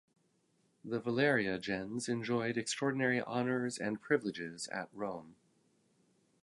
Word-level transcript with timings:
The 0.83 0.99
Valeria 0.99 1.59
gens 1.59 2.09
enjoyed 2.09 2.57
extraordinary 2.57 3.21
honours 3.21 3.77
and 3.77 4.01
privileges 4.01 4.67
at 4.69 4.89
Rome. 4.93 5.35